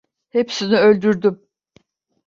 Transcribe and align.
Hepsini 0.29 0.77
öldürdüm. 0.77 1.41